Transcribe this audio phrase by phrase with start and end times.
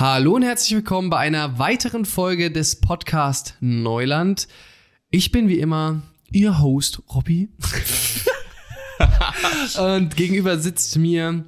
[0.00, 4.48] Hallo und herzlich willkommen bei einer weiteren Folge des Podcast Neuland.
[5.10, 6.00] Ich bin wie immer
[6.32, 7.50] Ihr Host Robby.
[9.78, 11.44] und gegenüber sitzt mir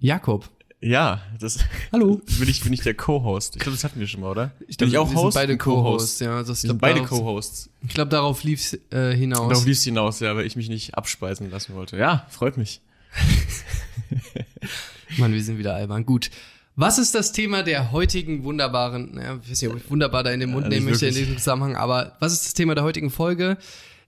[0.00, 0.50] Jakob.
[0.80, 1.60] Ja, das.
[1.92, 2.20] Hallo.
[2.40, 3.54] Bin ich, bin ich der Co-Host?
[3.54, 4.50] Ich glaube, das hatten wir schon mal, oder?
[4.66, 6.18] Ich Bin glaube, ich wir Host sind beide Co-Hosts.
[6.18, 7.70] Ja, Wir ich sind glaube, beide darauf, Co-Hosts.
[7.86, 9.48] ich glaub, darauf lief es äh, hinaus.
[9.48, 11.96] Darauf lief es hinaus, ja, weil ich mich nicht abspeisen lassen wollte.
[11.98, 12.80] Ja, freut mich.
[15.18, 16.04] Mann, wir sind wieder albern.
[16.04, 16.30] Gut.
[16.74, 20.30] Was ist das Thema der heutigen wunderbaren, naja, ich weiß nicht, ob ich wunderbar da
[20.32, 22.84] in den Mund Ja, nehmen möchte in diesem Zusammenhang, aber was ist das Thema der
[22.84, 23.58] heutigen Folge?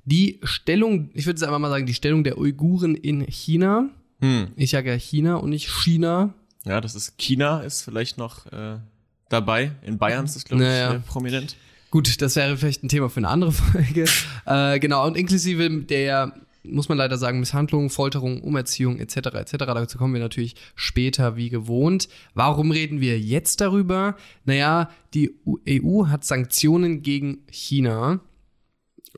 [0.06, 3.90] Die Stellung, ich würde jetzt einfach mal sagen, die Stellung der Uiguren in China.
[4.20, 4.48] Hm.
[4.56, 6.32] Ich sage ja China und nicht China.
[6.64, 8.76] Ja, das ist China, ist vielleicht noch äh,
[9.28, 9.72] dabei.
[9.82, 10.94] In Bayern ist das, glaube ich, Naja.
[10.94, 11.56] äh, prominent.
[11.90, 14.06] Gut, das wäre vielleicht ein Thema für eine andere Folge.
[14.46, 16.32] äh, genau, und inklusive der,
[16.64, 19.16] muss man leider sagen, Misshandlung, Folterung, Umerziehung etc.
[19.16, 19.56] etc.
[19.58, 22.08] Dazu kommen wir natürlich später wie gewohnt.
[22.34, 24.16] Warum reden wir jetzt darüber?
[24.44, 25.34] Naja, die
[25.68, 28.20] EU hat Sanktionen gegen China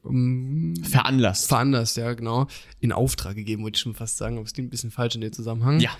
[0.05, 1.49] ähm, Veranlasst.
[1.49, 2.47] veranlasst, ja, genau,
[2.81, 5.21] in Auftrag gegeben, wollte ich schon fast sagen, aber es klingt ein bisschen falsch in
[5.21, 5.81] dem Zusammenhang.
[5.81, 5.91] ja.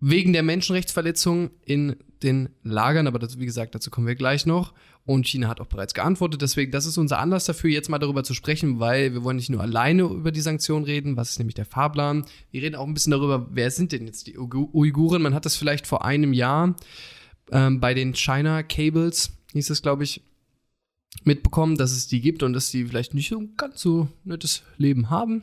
[0.00, 4.74] Wegen der Menschenrechtsverletzungen in den Lagern, aber das, wie gesagt, dazu kommen wir gleich noch.
[5.04, 6.42] Und China hat auch bereits geantwortet.
[6.42, 9.48] Deswegen, das ist unser Anlass dafür, jetzt mal darüber zu sprechen, weil wir wollen nicht
[9.48, 12.26] nur alleine über die Sanktionen reden, was ist nämlich der Fahrplan.
[12.50, 15.22] Wir reden auch ein bisschen darüber, wer sind denn jetzt die Uigu- Uiguren?
[15.22, 16.76] Man hat das vielleicht vor einem Jahr
[17.50, 20.20] ähm, bei den China Cables, hieß es, glaube ich,
[21.24, 24.62] mitbekommen, dass es die gibt und dass die vielleicht nicht so ein ganz so nettes
[24.76, 25.42] Leben haben.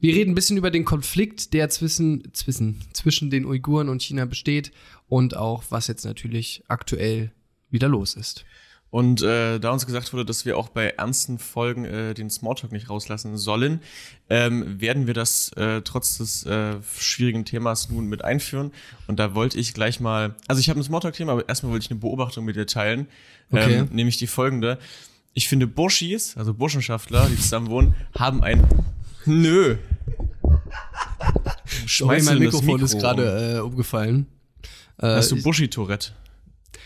[0.00, 4.24] Wir reden ein bisschen über den Konflikt, der zwischen, zwischen, zwischen den Uiguren und China
[4.24, 4.72] besteht
[5.08, 7.32] und auch, was jetzt natürlich aktuell
[7.70, 8.44] wieder los ist.
[8.90, 12.72] Und äh, da uns gesagt wurde, dass wir auch bei ernsten Folgen äh, den Smalltalk
[12.72, 13.80] nicht rauslassen sollen,
[14.28, 18.72] ähm, werden wir das äh, trotz des äh, schwierigen Themas nun mit einführen.
[19.06, 21.90] Und da wollte ich gleich mal, also ich habe ein Smalltalk-Thema, aber erstmal wollte ich
[21.92, 23.06] eine Beobachtung mit dir teilen,
[23.52, 23.78] Okay.
[23.78, 24.78] ähm, nämlich die folgende.
[25.34, 28.66] Ich finde Burschis, also Burschenschaftler, die zusammen wohnen, haben ein
[29.26, 29.76] Nö.
[31.86, 34.26] Schmeiß mein Mikrofon Mikro ist gerade äh, umgefallen.
[34.98, 36.12] Äh, Hast du ich, Buschi-Tourette?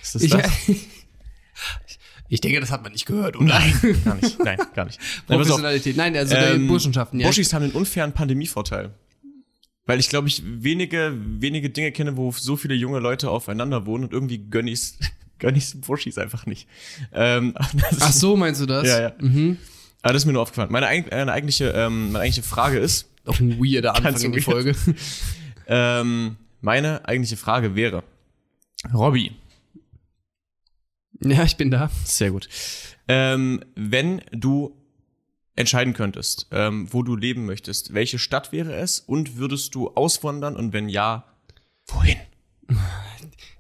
[0.03, 0.51] Ist das ich, das?
[2.29, 3.47] ich denke, das hat man nicht gehört, oder?
[3.47, 4.39] Nein, gar nicht.
[4.39, 5.01] Nein, gar nicht.
[5.29, 5.39] Nein.
[5.39, 5.97] Professionalität.
[5.97, 7.27] Nein, also Ähm, Burschenschaften, ja.
[7.27, 8.95] Burschis haben einen unfairen Pandemievorteil.
[9.87, 14.05] Weil ich glaube, ich wenige, wenige Dinge kenne, wo so viele junge Leute aufeinander wohnen
[14.05, 14.99] und irgendwie gönn ich's,
[15.39, 16.69] gönn ich's Burschis einfach nicht.
[17.13, 17.55] Ähm,
[18.01, 18.87] Ach so, meinst du das?
[18.87, 19.13] Ja, ja.
[19.21, 19.59] Mhm.
[20.05, 20.71] Aber das ist mir nur aufgefallen.
[20.71, 24.77] Meine, meine, eigentliche, ähm, meine eigentliche Frage ist, Auch ein weirder Anfang in die weird.
[24.77, 24.77] Folge.
[25.67, 28.05] ähm, meine eigentliche Frage wäre,
[28.93, 29.33] Robby,
[31.23, 31.91] ja, ich bin da.
[32.05, 32.51] sehr gut,
[33.09, 34.77] ähm, wenn du
[35.57, 40.55] entscheiden könntest, ähm, wo du leben möchtest, welche Stadt wäre es und würdest du auswandern
[40.55, 41.25] und wenn ja,
[41.87, 42.19] wohin?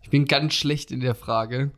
[0.02, 1.70] Ich bin ganz schlecht in der Frage.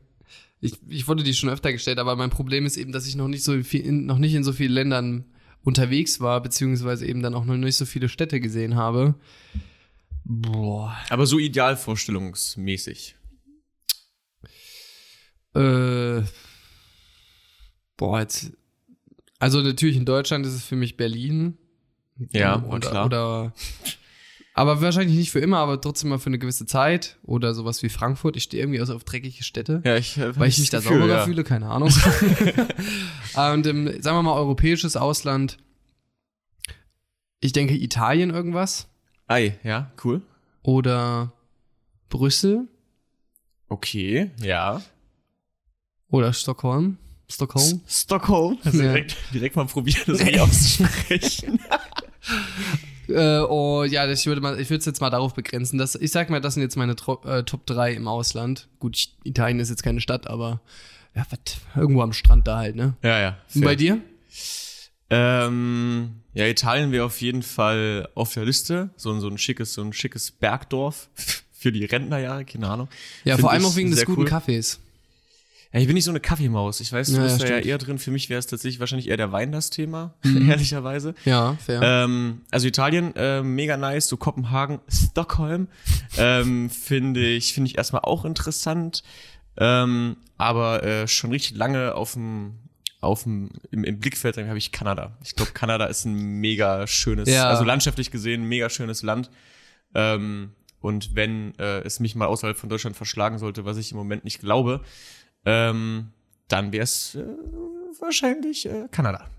[0.61, 3.29] Ich, ich wurde die schon öfter gestellt, aber mein Problem ist eben, dass ich noch
[3.29, 5.25] nicht so viel, in, noch nicht in so vielen Ländern
[5.63, 9.15] unterwegs war, beziehungsweise eben dann auch noch nicht so viele Städte gesehen habe.
[10.25, 10.97] Boah.
[11.11, 13.17] Aber so idealvorstellungsmäßig.
[15.55, 16.23] Äh,
[17.97, 18.53] boah, jetzt.
[19.39, 21.59] Also natürlich in Deutschland ist es für mich Berlin.
[22.31, 23.07] Ja, war oder, klar.
[23.07, 23.53] oder
[24.57, 27.19] aber wahrscheinlich nicht für immer, aber trotzdem mal für eine gewisse Zeit.
[27.25, 28.37] Oder sowas wie Frankfurt.
[28.37, 29.83] Ich stehe irgendwie also auf dreckige Städte.
[29.85, 31.25] Ja, ich, äh, Weil ich mich da Gefühl, sauberer ja.
[31.25, 31.91] fühle, keine Ahnung.
[33.35, 35.59] und ähm, sagen wir mal europäisches Ausland.
[37.41, 38.89] Ich denke Italien irgendwas.
[39.27, 40.23] Ei, ja, cool.
[40.63, 41.33] Oder
[42.09, 42.67] Brüssel.
[43.69, 44.81] Okay, ja.
[46.09, 46.97] Oder Stockholm.
[47.29, 47.83] Stockholm.
[47.87, 48.57] S Stockholm.
[48.65, 48.93] Also Ja.
[48.93, 51.61] direkt, direkt mal probieren, das nicht auszusprechen.
[53.09, 55.79] Äh, oh, ja, das- ich würde mal, ich würde es jetzt mal darauf begrenzen.
[55.79, 58.69] Dass, ich sag mal, das sind jetzt meine Tro äh, Top 3 im Ausland.
[58.81, 60.61] Gut, ich, Italien ist jetzt keine Stadt, aber
[61.15, 61.39] ja, was,
[61.77, 62.95] irgendwo am Strand da halt, ne?
[63.03, 63.39] ja, ja.
[63.55, 64.01] Und bei dir?
[65.09, 68.91] Ähm, ja, Italien wäre auf jeden Fall auf der Liste.
[68.97, 71.09] So, ein- so ein schickes, so ein schickes Bergdorf
[71.53, 72.89] für die Rentnerjahre, keine Ahnung.
[73.25, 74.27] Ja, Find vor allem auch wegen des guten cool.
[74.29, 74.81] Kaffees.
[75.77, 76.81] Ja, ich bin nicht so eine Kaffeemaus.
[76.81, 77.99] Ich weiß, du Ja, bist ja, da ja eher drin.
[77.99, 80.49] Für mich wäre es tatsächlich wahrscheinlich eher der Wein das Thema, Mhm.
[80.51, 81.15] ehrlicherweise.
[81.27, 81.81] Ja, fair.
[81.83, 85.69] Ähm, also Italien, äh, mega nice, so Kopenhagen, Stockholm,
[86.19, 89.03] ähm, finde ich, finde ich erstmal auch interessant,
[89.59, 92.55] ähm, aber äh, schon richtig lange auf dem,
[93.03, 95.19] auf dem, im, im Blickfeld habe ich Kanada.
[95.23, 97.51] Ich glaube, Kanada ist ein mega schönes, Ja.
[97.51, 99.31] also landschaftlich gesehen, ein mega schönes Land.
[99.95, 103.99] Ähm, und wenn äh, es mich mal außerhalb von Deutschland verschlagen sollte, was ich im
[103.99, 104.83] Moment nicht glaube,
[105.47, 106.09] ähm,
[106.49, 107.25] dann wäre es äh,
[108.01, 109.31] wahrscheinlich äh, Kanada.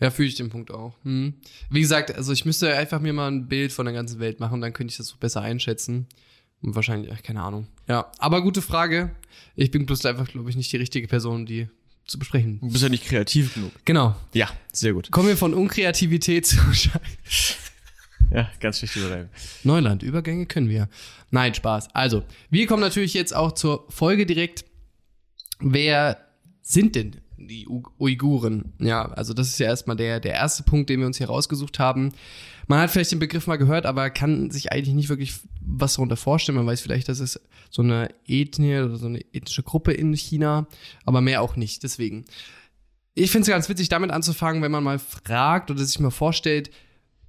[0.00, 0.96] Ja, fühle ich den Punkt auch.
[1.04, 1.34] Hm.
[1.70, 4.60] Wie gesagt, also ich müsste einfach mir mal ein Bild von der ganzen Welt machen,
[4.60, 6.06] dann könnte ich das so besser einschätzen.
[6.62, 7.68] Wahrscheinlich, ach, keine Ahnung.
[7.86, 9.14] Ja, aber gute Frage.
[9.54, 11.68] Ich bin bloß einfach, glaube ich, nicht die richtige Person, die
[12.06, 12.58] zu besprechen.
[12.60, 13.72] Du bist ja nicht kreativ genug.
[13.84, 14.16] Genau.
[14.34, 15.10] Ja, sehr gut.
[15.10, 16.56] Kommen wir von Unkreativität zu
[18.32, 19.30] Ja, ganz wichtig überleitung.
[19.64, 20.02] Neuland.
[20.02, 20.88] Übergänge können wir.
[21.30, 21.94] Nein, Spaß.
[21.94, 24.64] Also, wir kommen natürlich jetzt auch zur Folge direkt.
[25.60, 26.18] Wer
[26.62, 27.66] sind denn die
[27.98, 28.72] Uiguren?
[28.78, 31.78] Ja, also das ist ja erstmal der, der erste Punkt, den wir uns hier rausgesucht
[31.78, 32.12] haben.
[32.66, 36.16] Man hat vielleicht den Begriff mal gehört, aber kann sich eigentlich nicht wirklich was darunter
[36.16, 36.56] vorstellen.
[36.56, 40.66] Man weiß vielleicht, das ist so eine Ethnie oder so eine ethnische Gruppe in China,
[41.04, 41.82] aber mehr auch nicht.
[41.82, 42.24] Deswegen.
[43.14, 46.70] Ich finde es ganz witzig, damit anzufangen, wenn man mal fragt oder sich mal vorstellt,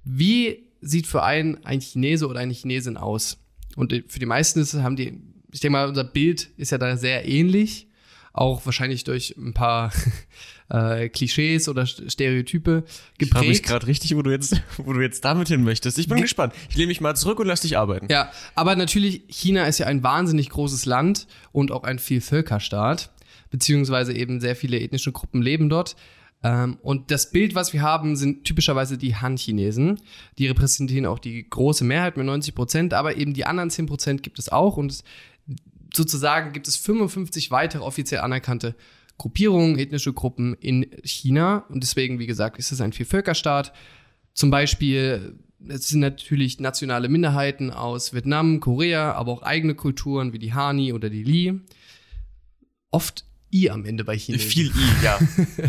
[0.04, 3.38] wie sieht für einen ein Chinese oder eine Chinesin aus?
[3.76, 5.20] Und für die meisten ist, haben die,
[5.50, 7.88] ich denke mal, unser Bild ist ja da sehr ähnlich
[8.32, 9.92] auch wahrscheinlich durch ein paar
[10.68, 12.92] äh, Klischees oder Stereotype geprägt.
[13.18, 15.98] Ich frage mich gerade richtig, wo du, jetzt, wo du jetzt damit hin möchtest.
[15.98, 16.54] Ich bin Ge gespannt.
[16.70, 18.06] Ich lehne mich mal zurück und lass dich arbeiten.
[18.10, 23.10] Ja, aber natürlich, China ist ja ein wahnsinnig großes Land und auch ein Vielvölkerstaat,
[23.50, 25.96] beziehungsweise eben sehr viele ethnische Gruppen leben dort.
[26.42, 30.00] Ähm, und das Bild, was wir haben, sind typischerweise die Han-Chinesen.
[30.38, 34.22] Die repräsentieren auch die große Mehrheit mit 90 Prozent, aber eben die anderen 10 Prozent
[34.22, 34.76] gibt es auch.
[34.76, 35.04] Und
[35.94, 38.74] sozusagen gibt es 55 weitere offiziell anerkannte
[39.18, 41.64] Gruppierungen, ethnische Gruppen in China.
[41.68, 43.72] Und deswegen, wie gesagt, ist es ein Vielvölkerstaat.
[44.34, 50.38] Zum Beispiel, es sind natürlich nationale Minderheiten aus Vietnam, Korea, aber auch eigene Kulturen wie
[50.38, 51.60] die Hani oder die Li.
[52.90, 54.38] Oft I am Ende bei China.
[54.38, 55.18] Viel I, ja.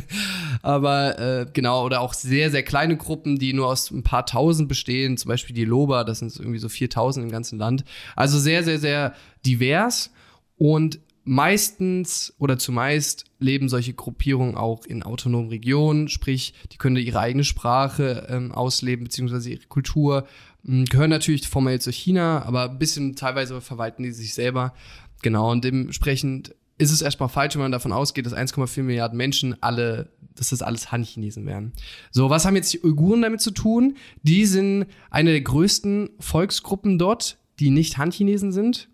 [0.61, 4.69] Aber äh, genau, oder auch sehr, sehr kleine Gruppen, die nur aus ein paar Tausend
[4.69, 7.83] bestehen, zum Beispiel die Loba, das sind irgendwie so 4000 im ganzen Land.
[8.15, 9.13] Also sehr, sehr, sehr
[9.45, 10.11] divers
[10.57, 17.19] und meistens oder zumeist leben solche Gruppierungen auch in autonomen Regionen, sprich, die können ihre
[17.19, 20.27] eigene Sprache ähm, ausleben, beziehungsweise ihre Kultur,
[20.67, 24.73] ähm, gehören natürlich formell zu China, aber ein bisschen teilweise verwalten die sich selber.
[25.21, 29.61] Genau, und dementsprechend ist es erstmal falsch, wenn man davon ausgeht, dass 1,4 Milliarden Menschen
[29.61, 31.73] alle, dass das alles Han-Chinesen wären.
[32.11, 33.97] So, was haben jetzt die Uiguren damit zu tun?
[34.23, 38.89] Die sind eine der größten Volksgruppen dort, die nicht Han-Chinesen sind.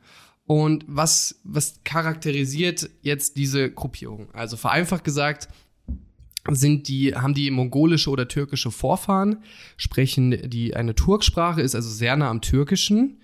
[0.45, 4.33] Und was, was charakterisiert jetzt diese Gruppierung?
[4.33, 5.47] Also vereinfacht gesagt,
[6.49, 9.43] sind die, haben die mongolische oder türkische Vorfahren,
[9.77, 13.21] sprechen die eine Turksprache, ist also sehr nah am Türkischen.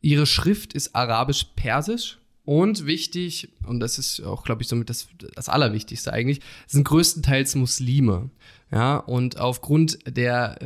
[0.00, 5.48] Ihre Schrift ist arabisch-persisch und wichtig, und das ist auch, glaube ich, somit das, das
[5.48, 8.30] Allerwichtigste eigentlich, sind größtenteils Muslime.
[8.70, 10.60] Ja, und aufgrund der,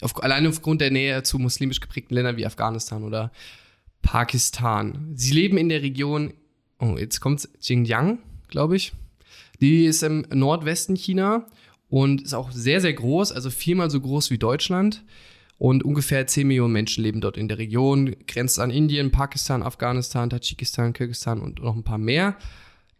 [0.00, 3.32] äh, auf, allein aufgrund der Nähe zu muslimisch geprägten Ländern wie Afghanistan oder
[4.02, 5.12] Pakistan.
[5.14, 6.34] Sie leben in der Region,
[6.78, 8.18] oh, jetzt kommt's, Xinjiang,
[8.48, 8.92] glaube ich.
[9.60, 11.46] Die ist im Nordwesten China
[11.88, 15.02] und ist auch sehr, sehr groß, also viermal so groß wie Deutschland.
[15.56, 20.30] Und ungefähr 10 Millionen Menschen leben dort in der Region, grenzt an Indien, Pakistan, Afghanistan,
[20.30, 22.36] Tadschikistan, Kirgisistan und noch ein paar mehr.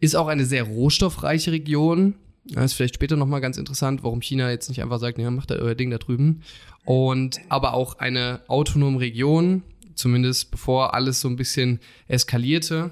[0.01, 2.15] Ist auch eine sehr rohstoffreiche Region.
[2.45, 5.51] Das ist vielleicht später nochmal ganz interessant, warum China jetzt nicht einfach sagt, ja, macht
[5.51, 6.43] da euer Ding da drüben.
[6.85, 9.63] Und aber auch eine autonome Region,
[9.95, 12.91] zumindest bevor alles so ein bisschen eskalierte.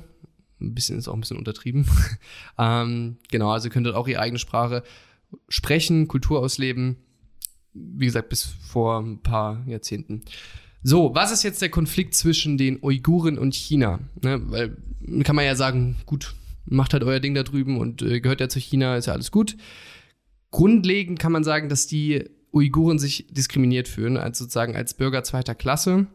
[0.61, 1.87] Ein bisschen ist auch ein bisschen untertrieben.
[2.59, 4.83] ähm, genau, also ihr könntet auch ihre eigene Sprache
[5.49, 6.97] sprechen, Kultur ausleben
[7.75, 10.23] wie gesagt, bis vor ein paar Jahrzehnten.
[10.83, 14.01] So, was ist jetzt der Konflikt zwischen den Uiguren und China?
[14.23, 14.77] Ne, weil
[15.25, 16.35] kann man ja sagen, gut,
[16.65, 19.31] macht halt euer Ding da drüben und äh, gehört ja zu China, ist ja alles
[19.31, 19.57] gut.
[20.51, 25.55] Grundlegend kann man sagen, dass die Uiguren sich diskriminiert fühlen, als sozusagen als Bürger zweiter
[25.55, 26.07] Klasse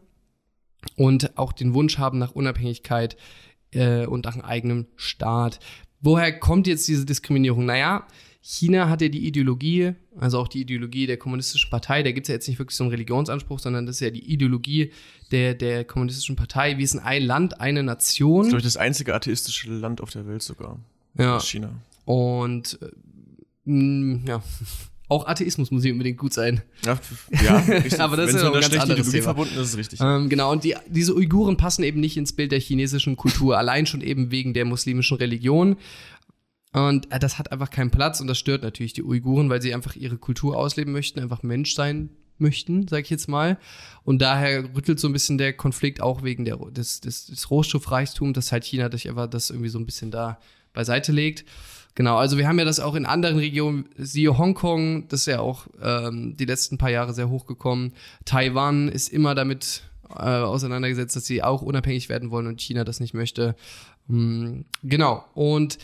[0.96, 3.16] und auch den Wunsch haben nach Unabhängigkeit
[3.72, 5.58] äh, und nach einem eigenen Staat.
[6.00, 7.66] Woher kommt jetzt diese Diskriminierung?
[7.66, 8.06] Naja,
[8.40, 12.28] China hat ja die Ideologie, also auch die Ideologie der kommunistischen Partei, da gibt es
[12.28, 14.92] ja jetzt nicht wirklich so einen Religionsanspruch, sondern das ist ja die Ideologie
[15.32, 16.78] der, der kommunistischen Partei.
[16.78, 18.38] Wir sind ein Land, eine Nation.
[18.38, 20.78] Das ist, glaube ich, das einzige atheistische Land auf der Welt sogar.
[21.16, 21.40] Ja.
[21.40, 21.70] China.
[22.04, 24.42] Und äh, ja.
[25.10, 26.60] Auch Atheismus muss nicht unbedingt gut sein.
[26.84, 26.98] Ja,
[27.42, 27.98] ja richtig.
[27.98, 29.24] aber das Wenn ist ja ein ganz anderes Thema.
[29.24, 30.00] verbunden ist, ist richtig.
[30.02, 33.86] Ähm, genau, und die, diese Uiguren passen eben nicht ins Bild der chinesischen Kultur, allein
[33.86, 35.76] schon eben wegen der muslimischen Religion.
[36.72, 39.74] Und äh, das hat einfach keinen Platz und das stört natürlich die Uiguren, weil sie
[39.74, 43.58] einfach ihre Kultur ausleben möchten, einfach Mensch sein möchten, sag ich jetzt mal.
[44.04, 48.34] Und daher rüttelt so ein bisschen der Konflikt auch wegen der, des, des, des Rohstoffreichtums,
[48.34, 50.38] dass halt China sich einfach das irgendwie so ein bisschen da
[50.72, 51.44] beiseite legt.
[51.94, 55.40] Genau, also wir haben ja das auch in anderen Regionen, siehe Hongkong, das ist ja
[55.40, 57.92] auch ähm, die letzten paar Jahre sehr hochgekommen.
[58.24, 63.00] Taiwan ist immer damit äh, auseinandergesetzt, dass sie auch unabhängig werden wollen und China das
[63.00, 63.56] nicht möchte.
[64.08, 65.78] Ähm, genau, und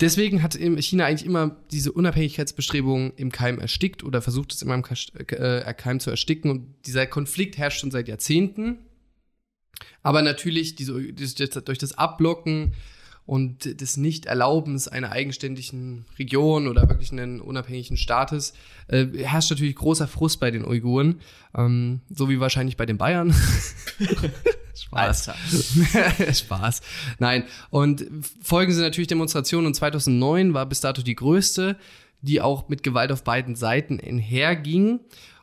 [0.00, 4.84] Deswegen hat China eigentlich immer diese Unabhängigkeitsbestrebungen im Keim erstickt oder versucht es immer im
[5.28, 6.50] äh, Keim zu ersticken.
[6.50, 8.78] Und dieser Konflikt herrscht schon seit Jahrzehnten.
[10.02, 12.74] Aber natürlich diese, durch das Abblocken
[13.26, 18.54] und des Nicht-Erlaubens einer eigenständigen Region oder wirklich einen unabhängigen Staates
[18.86, 21.20] äh, herrscht natürlich großer Frust bei den Uiguren,
[21.54, 23.34] ähm, so wie wahrscheinlich bei den Bayern.
[24.82, 25.30] Spaß.
[26.38, 26.80] Spaß.
[27.18, 27.44] Nein.
[27.70, 28.06] Und
[28.42, 31.76] folgen sind natürlich Demonstrationen und 2009 war bis dato die größte,
[32.20, 35.00] die auch mit Gewalt auf beiden Seiten einherging.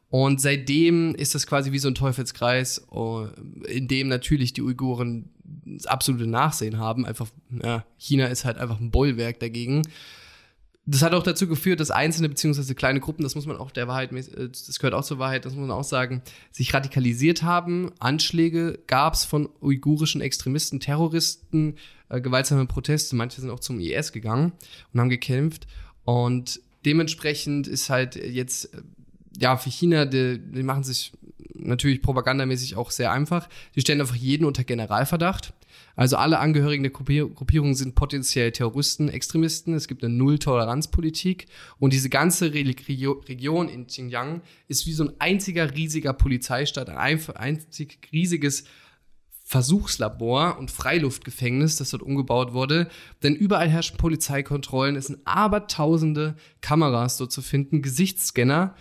[0.10, 3.27] Und seitdem ist das quasi wie so ein Teufelskreis, oh,
[3.68, 5.30] in dem natürlich die Uiguren
[5.65, 7.06] das absolute Nachsehen haben.
[7.06, 7.27] Einfach,
[7.63, 9.82] ja, China ist halt einfach ein Bollwerk dagegen.
[10.88, 12.75] Das hat auch dazu geführt, dass einzelne bzw.
[12.75, 15.54] kleine Gruppen, das muss man auch der Wahrheit, äh, das gehört auch zur Wahrheit, das
[15.54, 17.92] muss man auch sagen, sich radikalisiert haben.
[18.00, 21.75] Anschläge gab es von uigurischen Extremisten, Terroristen,
[22.10, 23.15] äh, gewaltsame Proteste.
[23.15, 24.51] Manche sind auch zum IS gegangen
[24.94, 25.65] und haben gekämpft.
[26.04, 28.82] Und dementsprechend ist halt jetzt äh,
[29.39, 31.12] ja, für China, die, die machen sich
[31.67, 33.50] natürlich propagandamäßig auch sehr einfach.
[33.75, 35.53] Die stellen einfach jeden unter Generalverdacht.
[35.95, 39.74] Also alle Angehörigen der Gruppierung sind potenziell Terroristen, Extremisten.
[39.74, 41.48] Es gibt eine Null-Toleranz-Politik.
[41.79, 48.00] Und diese ganze Region in Xinjiang ist wie so ein einziger riesiger Polizeistaat, ein einzig
[48.12, 48.65] riesiges
[49.48, 52.89] Versuchslabor und Freiluftgefängnis, das dort umgebaut wurde.
[53.22, 54.95] Denn überall herrschen Polizeikontrollen.
[54.95, 58.75] Es sind abertausende Kameras dort zu finden, Gesichtsscanner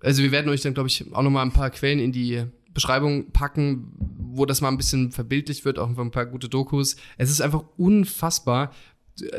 [0.00, 3.30] also wir werden euch dann, glaube ich, auch nochmal ein paar Quellen in die Beschreibung
[3.32, 6.96] packen, wo das mal ein bisschen verbildlicht wird, auch ein paar gute Dokus.
[7.16, 8.72] Es ist einfach unfassbar.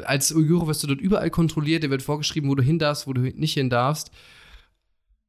[0.04, 3.14] Als Uigure wirst du dort überall kontrolliert, dir wird vorgeschrieben, wo du hin darfst, wo
[3.14, 4.12] du nicht hin darfst.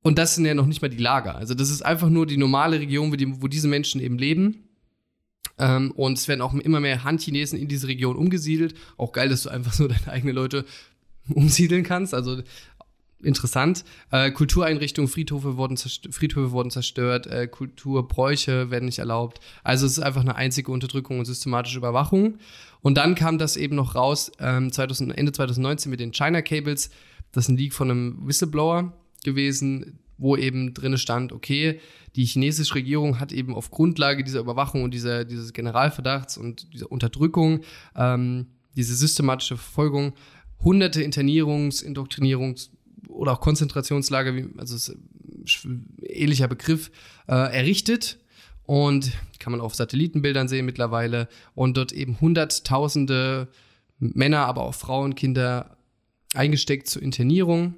[0.03, 1.37] Und das sind ja noch nicht mal die Lager.
[1.37, 4.65] Also das ist einfach nur die normale Region, wo, die, wo diese Menschen eben leben.
[5.59, 8.75] Ähm, und es werden auch immer mehr Han-Chinesen in diese Region umgesiedelt.
[8.97, 10.65] Auch geil, dass du einfach so deine eigenen Leute
[11.29, 12.15] umsiedeln kannst.
[12.15, 12.43] Also
[13.23, 13.85] interessant.
[14.11, 19.41] Äh, Kultureinrichtungen, Friedhöfe wurden, Friedhöfe wurden zerstört, äh, Kulturbräuche werden nicht erlaubt.
[19.63, 22.39] Also es ist einfach eine einzige Unterdrückung und systematische Überwachung.
[22.81, 26.91] Und dann kam das eben noch raus, ähm, 2000, Ende 2019 mit den China Cables.
[27.33, 28.93] Das ist ein Leak von einem Whistleblower
[29.25, 31.81] gewesen, wo eben drin stand, okay,
[32.17, 36.91] die chinesische Regierung hat eben auf Grundlage dieser Überwachung und dieser, dieses Generalverdachts und dieser
[36.91, 37.61] Unterdrückung,
[37.97, 38.47] ähm,
[38.77, 40.13] diese systematische Verfolgung,
[40.63, 42.71] hunderte Internierungs-, Indoktrinierungs-
[43.09, 44.93] oder auch Konzentrationslager, wie, also
[46.03, 46.91] ähnlicher Begriff,
[47.29, 48.19] äh, errichtet.
[48.65, 51.29] Und kann man auf Satellitenbildern sehen mittlerweile.
[51.55, 53.49] Und dort eben hunderttausende
[53.99, 55.77] Männer, aber auch Frauen, Kinder
[56.35, 57.75] eingesteckt zur Internierung.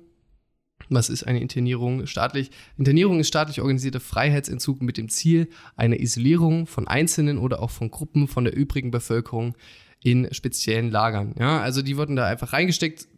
[0.91, 2.51] Was ist eine Internierung staatlich?
[2.77, 7.91] Internierung ist staatlich organisierte Freiheitsentzug mit dem Ziel einer Isolierung von Einzelnen oder auch von
[7.91, 9.57] Gruppen von der übrigen Bevölkerung
[10.03, 11.35] in speziellen Lagern.
[11.39, 13.09] Ja, also die wurden da einfach reingesteckt.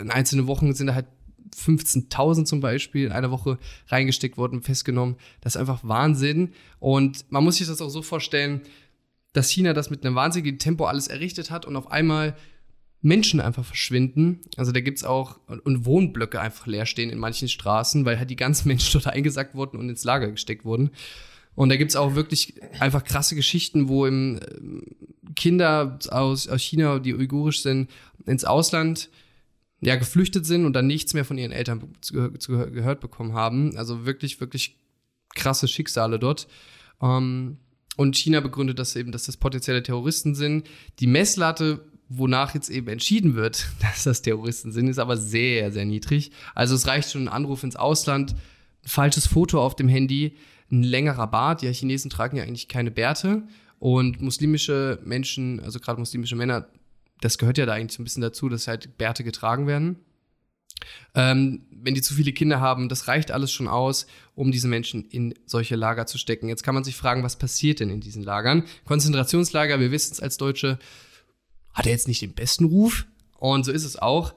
[0.00, 1.06] In einzelnen Wochen sind da halt
[1.54, 5.16] 15.000 zum Beispiel in einer Woche reingesteckt worden, festgenommen.
[5.40, 6.52] Das ist einfach Wahnsinn.
[6.78, 8.62] Und man muss sich das auch so vorstellen,
[9.32, 12.36] dass China das mit einem wahnsinnigen Tempo alles errichtet hat und auf einmal
[13.00, 14.40] Menschen einfach verschwinden.
[14.56, 18.30] Also da gibt es auch und Wohnblöcke einfach leer stehen in manchen Straßen, weil halt
[18.30, 20.90] die ganzen Menschen dort eingesackt wurden und ins Lager gesteckt wurden.
[21.54, 26.62] Und da gibt es auch wirklich einfach krasse Geschichten, wo im äh, Kinder aus, aus
[26.62, 27.90] China, die uigurisch sind,
[28.24, 29.10] ins Ausland
[29.82, 33.76] ja, geflüchtet sind und dann nichts mehr von ihren Eltern zu, zu, gehört bekommen haben.
[33.76, 34.78] Also wirklich, wirklich
[35.34, 36.46] krasse Schicksale dort.
[37.02, 37.58] Ähm,
[37.96, 40.68] und China begründet das eben, dass das potenzielle Terroristen sind.
[41.00, 45.84] Die Messlatte, wonach jetzt eben entschieden wird, dass das Terroristen sind, ist aber sehr, sehr
[45.84, 46.30] niedrig.
[46.54, 48.36] Also es reicht schon ein Anruf ins Ausland,
[48.84, 50.36] ein falsches Foto auf dem Handy,
[50.70, 51.62] ein längerer Bart.
[51.62, 53.42] Ja, Chinesen tragen ja eigentlich keine Bärte.
[53.80, 56.68] Und muslimische Menschen, also gerade muslimische Männer,
[57.22, 59.96] das gehört ja da eigentlich so ein bisschen dazu, dass halt Bärte getragen werden.
[61.14, 65.04] Ähm, wenn die zu viele Kinder haben, das reicht alles schon aus, um diese Menschen
[65.04, 66.48] in solche Lager zu stecken.
[66.48, 68.64] Jetzt kann man sich fragen, was passiert denn in diesen Lagern?
[68.84, 70.78] Konzentrationslager, wir wissen es als Deutsche,
[71.72, 73.06] hat er jetzt nicht den besten Ruf.
[73.38, 74.34] Und so ist es auch.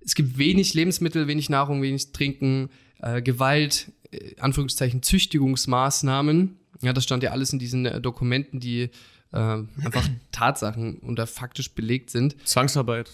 [0.00, 2.70] Es gibt wenig Lebensmittel, wenig Nahrung, wenig Trinken,
[3.00, 6.56] äh, Gewalt, äh, Anführungszeichen Züchtigungsmaßnahmen.
[6.80, 8.90] Ja, das stand ja alles in diesen äh, Dokumenten, die
[9.36, 12.36] äh, einfach Tatsachen und da faktisch belegt sind.
[12.46, 13.10] Zwangsarbeit.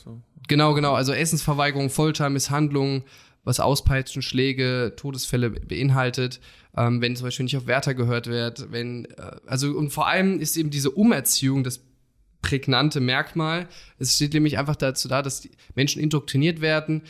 [0.49, 0.95] Genau, genau.
[0.95, 3.05] Also Essensverweigerung, Folter, Misshandlung,
[3.45, 6.41] was Auspeitschen, Schläge, Todesfälle beinhaltet,
[6.77, 10.41] ähm, wenn zum Beispiel nicht auf Wärter gehört wird, wenn, äh, also und vor allem
[10.41, 11.81] ist eben diese Umerziehung das
[12.41, 13.69] prägnante Merkmal.
[13.99, 17.03] Es steht nämlich einfach dazu da, dass die Menschen indoktriniert werden,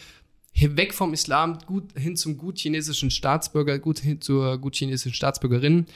[0.54, 5.86] weg vom Islam gut hin zum gut chinesischen Staatsbürger, gut hin zur gut chinesischen Staatsbürgerin.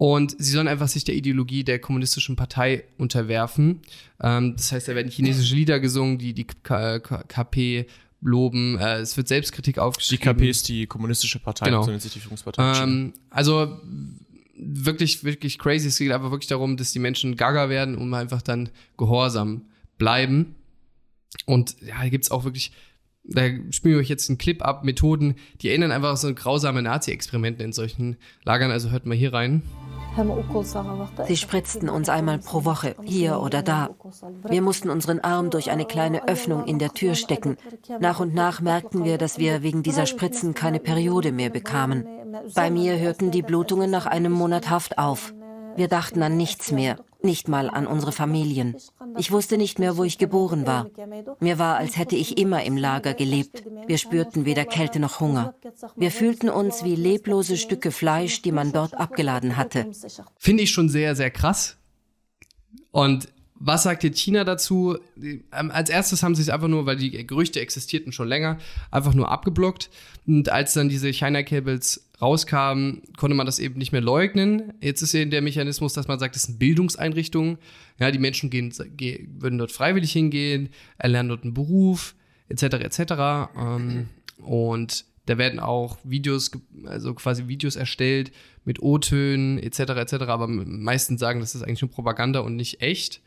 [0.00, 3.82] Und sie sollen einfach sich der Ideologie der kommunistischen Partei unterwerfen.
[4.22, 7.84] Ähm, das heißt, da werden chinesische Lieder gesungen, die die KP
[8.22, 8.78] loben.
[8.78, 10.22] Äh, es wird Selbstkritik aufgeschrieben.
[10.22, 11.82] Die KP ist die kommunistische Partei, genau.
[11.82, 12.82] so nennt sich die Führungspartei.
[12.82, 13.78] Ähm, also
[14.56, 15.88] wirklich, wirklich crazy.
[15.88, 19.66] Es geht einfach wirklich darum, dass die Menschen gaga werden und einfach dann gehorsam
[19.98, 20.54] bleiben.
[21.44, 22.72] Und ja, da gibt es auch wirklich,
[23.24, 27.62] da spielen wir euch jetzt einen Clip ab, Methoden, die erinnern einfach so grausame Nazi-Experimente
[27.62, 28.70] in solchen Lagern.
[28.70, 29.60] Also hört mal hier rein.
[31.26, 33.90] Sie spritzten uns einmal pro Woche, hier oder da.
[34.48, 37.56] Wir mussten unseren Arm durch eine kleine Öffnung in der Tür stecken.
[38.00, 42.06] Nach und nach merkten wir, dass wir wegen dieser Spritzen keine Periode mehr bekamen.
[42.54, 45.32] Bei mir hörten die Blutungen nach einem Monat Haft auf.
[45.76, 48.76] Wir dachten an nichts mehr, nicht mal an unsere Familien.
[49.16, 50.88] Ich wusste nicht mehr, wo ich geboren war.
[51.40, 53.64] Mir war, als hätte ich immer im Lager gelebt.
[53.86, 55.54] Wir spürten weder Kälte noch Hunger.
[55.96, 59.90] Wir fühlten uns wie leblose Stücke Fleisch, die man dort abgeladen hatte.
[60.36, 61.76] Finde ich schon sehr, sehr krass.
[62.90, 63.28] Und
[63.62, 64.96] was sagt jetzt China dazu?
[65.20, 68.58] Ähm, als erstes haben sie es einfach nur, weil die Gerüchte existierten schon länger,
[68.90, 69.90] einfach nur abgeblockt.
[70.26, 74.72] Und als dann diese China-Cables rauskamen, konnte man das eben nicht mehr leugnen.
[74.80, 77.58] Jetzt ist eben der Mechanismus, dass man sagt, das sind Bildungseinrichtungen.
[77.98, 78.72] Ja, die Menschen gehen,
[79.38, 82.14] würden dort freiwillig hingehen, erlernen dort einen Beruf,
[82.48, 83.12] etc., etc.
[83.58, 86.50] Ähm, und da werden auch Videos,
[86.86, 88.32] also quasi Videos erstellt
[88.64, 90.12] mit O-Tönen, etc., etc.
[90.28, 93.20] Aber meistens sagen, das ist eigentlich nur Propaganda und nicht echt.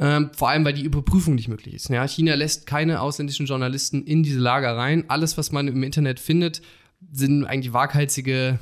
[0.00, 1.88] Ähm, vor allem, weil die Überprüfung nicht möglich ist.
[1.88, 5.04] Ja, China lässt keine ausländischen Journalisten in diese Lager rein.
[5.08, 6.62] Alles, was man im Internet findet,
[7.10, 8.60] sind eigentlich waghalsige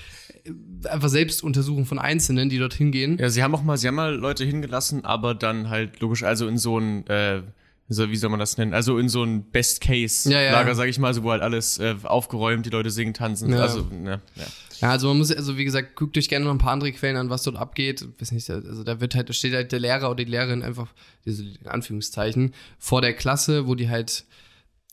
[0.84, 3.18] einfach Selbstuntersuchungen von Einzelnen, die dorthin gehen.
[3.18, 6.46] Ja, sie haben auch mal, sie haben mal Leute hingelassen, aber dann halt logisch, also
[6.46, 7.42] in so ein äh,
[7.88, 8.72] so, wie soll man das nennen?
[8.72, 10.74] Also in so ein Best-Case-Lager, ja, ja.
[10.74, 13.50] sage ich mal, so wo halt alles äh, aufgeräumt, die Leute singen, tanzen.
[13.52, 13.58] Ja.
[13.58, 14.44] Also, ne, ja.
[14.80, 17.16] ja, also man muss, also wie gesagt, guckt euch gerne noch ein paar andere Quellen
[17.16, 18.06] an, was dort abgeht.
[18.18, 20.94] Weiß nicht, also da wird halt, da steht halt der Lehrer oder die Lehrerin einfach,
[21.26, 24.24] diese Anführungszeichen, vor der Klasse, wo die halt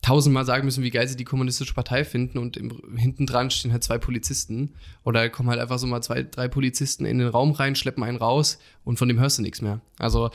[0.02, 3.72] tausendmal sagen müssen, wie geil sie die kommunistische Partei finden und im, hinten dran stehen
[3.72, 7.52] halt zwei Polizisten oder kommen halt einfach so mal zwei, drei Polizisten in den Raum
[7.52, 9.80] rein, schleppen einen raus und von dem hörst du nichts mehr.
[10.00, 10.32] Also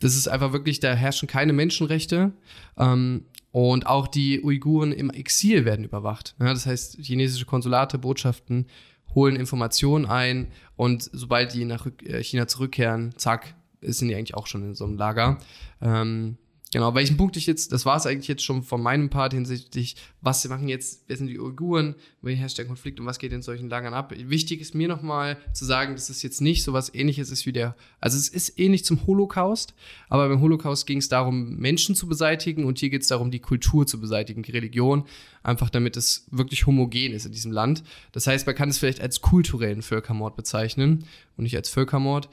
[0.00, 2.32] das ist einfach wirklich, da herrschen keine Menschenrechte.
[2.76, 6.34] Ähm, und auch die Uiguren im Exil werden überwacht.
[6.38, 8.66] Ja, das heißt, chinesische Konsulate, Botschaften
[9.14, 14.46] holen Informationen ein und sobald die nach äh, China zurückkehren, zack, sind die eigentlich auch
[14.46, 15.38] schon in so einem Lager.
[15.80, 16.36] Ähm,
[16.70, 19.96] Genau, welchen Punkt ich jetzt, das war es eigentlich jetzt schon von meinem Part hinsichtlich,
[20.20, 23.32] was sie machen jetzt, wer sind die Uiguren, wie herrscht der Konflikt und was geht
[23.32, 24.12] in solchen Lagern ab.
[24.14, 27.52] Wichtig ist mir nochmal zu sagen, dass es jetzt nicht so was ähnliches ist wie
[27.52, 29.72] der, also es ist ähnlich zum Holocaust,
[30.10, 33.40] aber beim Holocaust ging es darum, Menschen zu beseitigen und hier geht es darum, die
[33.40, 35.04] Kultur zu beseitigen, die Religion,
[35.42, 37.82] einfach damit es wirklich homogen ist in diesem Land.
[38.12, 41.04] Das heißt, man kann es vielleicht als kulturellen Völkermord bezeichnen
[41.38, 42.28] und nicht als Völkermord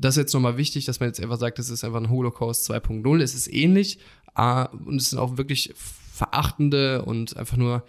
[0.00, 2.70] das ist jetzt nochmal wichtig, dass man jetzt einfach sagt, das ist einfach ein Holocaust
[2.70, 3.22] 2.0.
[3.22, 3.98] Es ist ähnlich
[4.36, 7.84] äh, und es sind auch wirklich verachtende und einfach nur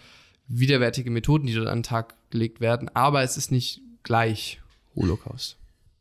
[0.47, 2.89] widerwärtige Methoden, die dort an den Tag gelegt werden.
[2.95, 4.59] Aber es ist nicht gleich
[4.95, 5.57] Holocaust.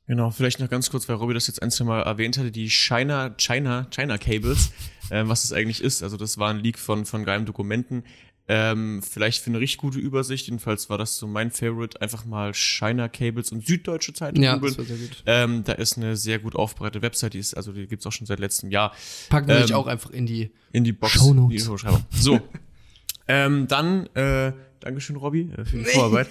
[0.07, 2.71] Genau, vielleicht noch ganz kurz, weil Robby das jetzt ein, zwei Mal erwähnt hatte, die
[2.71, 4.73] China, China, China Cables,
[5.11, 6.03] äh, was das eigentlich ist.
[6.03, 8.05] Also das war ein Leak von, von geheimen Dokumenten.
[8.50, 12.54] Ähm, vielleicht für eine richtig gute Übersicht, jedenfalls war das so mein Favorite, einfach mal
[12.54, 14.74] China Cables und Süddeutsche Zeitung ja, googeln.
[14.74, 15.22] Das war sehr gut.
[15.26, 18.26] Ähm, da ist eine sehr gut aufbereitete Website, die ist, also die gibt's auch schon
[18.26, 18.94] seit letztem Jahr.
[19.28, 21.12] Packen wir ähm, auch einfach in die, in die Box.
[21.12, 21.68] Shownotes.
[21.68, 22.40] Die so.
[23.28, 26.28] ähm, dann, äh, Dankeschön, Robby, äh, für die Vorarbeit.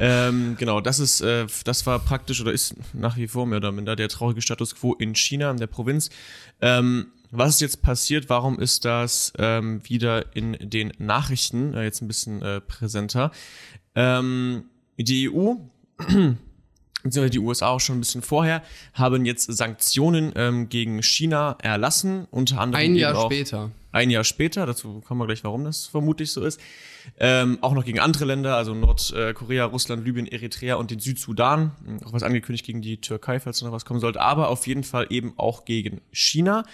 [0.00, 3.72] Ähm, genau, das ist, äh, das war praktisch oder ist nach wie vor mehr oder
[3.72, 6.08] minder der traurige Status quo in China, in der Provinz.
[6.62, 8.28] Ähm, was ist jetzt passiert?
[8.28, 13.32] Warum ist das ähm, wieder in den Nachrichten äh, jetzt ein bisschen äh, präsenter?
[13.94, 14.64] Ähm,
[14.98, 15.54] die EU
[17.02, 18.62] beziehungsweise die USA auch schon ein bisschen vorher,
[18.94, 22.84] haben jetzt Sanktionen ähm, gegen China erlassen, unter anderem.
[22.84, 23.70] Ein Jahr später.
[23.90, 26.58] Ein Jahr später, dazu kommen wir gleich, warum das vermutlich so ist.
[27.18, 31.72] Ähm, auch noch gegen andere Länder, also Nordkorea, Russland, Libyen, Eritrea und den Südsudan.
[32.04, 35.08] Auch was angekündigt gegen die Türkei, falls noch was kommen sollte, aber auf jeden Fall
[35.10, 36.64] eben auch gegen China.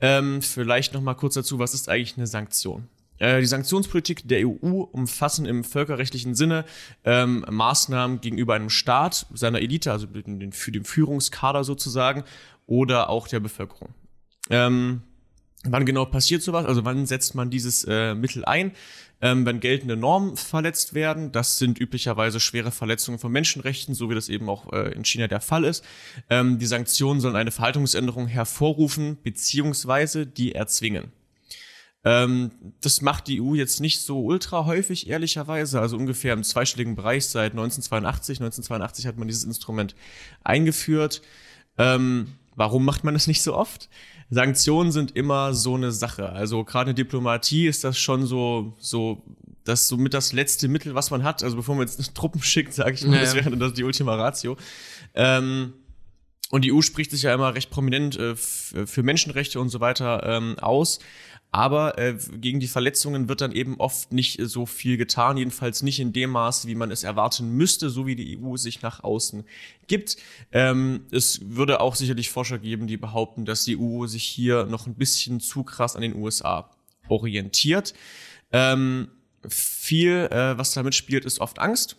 [0.00, 2.88] Ähm, vielleicht noch mal kurz dazu, was ist eigentlich eine Sanktion?
[3.18, 6.64] Äh, die Sanktionspolitik der EU umfassen im völkerrechtlichen Sinne
[7.04, 12.24] ähm, Maßnahmen gegenüber einem Staat, seiner Elite, also den, für den Führungskader sozusagen,
[12.66, 13.88] oder auch der Bevölkerung.
[14.50, 15.02] Ähm,
[15.64, 16.66] wann genau passiert sowas?
[16.66, 18.72] Also wann setzt man dieses äh, Mittel ein?
[19.20, 21.32] ähm, wenn geltende Normen verletzt werden.
[21.32, 25.26] Das sind üblicherweise schwere Verletzungen von Menschenrechten, so wie das eben auch äh, in China
[25.26, 25.84] der Fall ist.
[26.30, 31.12] Ähm, die Sanktionen sollen eine Verhaltensänderung hervorrufen beziehungsweise die erzwingen.
[32.04, 35.80] Ähm, das macht die EU jetzt nicht so ultra häufig, ehrlicherweise.
[35.80, 38.38] Also ungefähr im zweistelligen Bereich seit 1982.
[38.38, 39.96] 1982 hat man dieses Instrument
[40.44, 41.22] eingeführt.
[41.76, 43.88] Ähm, warum macht man das nicht so oft?
[44.30, 46.30] Sanktionen sind immer so eine Sache.
[46.30, 49.22] Also gerade in Diplomatie ist das schon so, so
[49.64, 51.42] das ist somit das letzte Mittel, was man hat.
[51.42, 53.84] Also bevor man jetzt Truppen schickt, sage ich mal, Ja, das wäre dann das die
[53.84, 54.56] Ultima Ratio.
[55.14, 55.72] Ähm,
[56.50, 60.22] und die EU spricht sich ja immer recht prominent äh, für Menschenrechte und so weiter
[60.24, 60.98] ähm, aus.
[61.50, 65.98] Aber äh, gegen die Verletzungen wird dann eben oft nicht so viel getan, jedenfalls nicht
[65.98, 69.44] in dem Maß, wie man es erwarten müsste, so wie die EU sich nach außen
[69.86, 70.18] gibt.
[70.52, 74.86] Ähm, es würde auch sicherlich Forscher geben, die behaupten, dass die EU sich hier noch
[74.86, 76.70] ein bisschen zu krass an den USA
[77.08, 77.94] orientiert.
[78.52, 79.08] Ähm,
[79.48, 81.96] viel, äh, was damit spielt, ist oft Angst.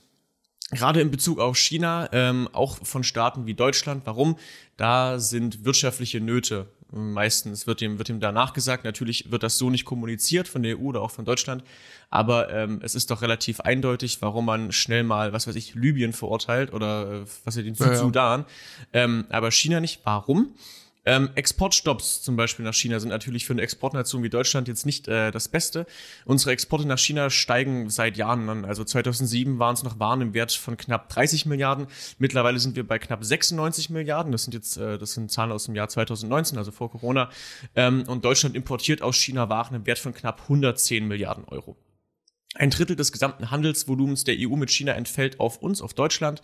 [0.71, 4.03] Gerade in Bezug auf China, ähm, auch von Staaten wie Deutschland.
[4.05, 4.37] Warum?
[4.77, 8.83] Da sind wirtschaftliche Nöte meistens, wird dem, wird dem da nachgesagt.
[8.83, 11.63] Natürlich wird das so nicht kommuniziert von der EU oder auch von Deutschland.
[12.09, 16.13] Aber ähm, es ist doch relativ eindeutig, warum man schnell mal, was weiß ich, Libyen
[16.13, 17.93] verurteilt oder äh, was weiß ich, den Ja, ja.
[17.95, 18.45] Südsudan.
[18.93, 20.01] Ähm, aber China nicht.
[20.03, 20.55] Warum?
[21.05, 25.07] Ähm, Exportstopps zum Beispiel nach China sind natürlich für eine Exportnation wie Deutschland jetzt nicht
[25.07, 25.85] äh, das Beste.
[26.25, 28.65] Unsere Exporte nach China steigen seit Jahren an.
[28.65, 31.87] Also 2007 waren es noch Waren im Wert von knapp 30 Milliarden.
[32.17, 34.31] Mittlerweile sind wir bei knapp 96 Milliarden.
[34.31, 37.29] Das sind jetzt äh, das sind Zahlen aus dem Jahr 2019, also vor Corona.
[37.75, 41.77] Ähm, und Deutschland importiert aus China Waren im Wert von knapp 110 Milliarden Euro.
[42.55, 46.41] Ein Drittel des gesamten Handelsvolumens der EU mit China entfällt auf uns, auf Deutschland.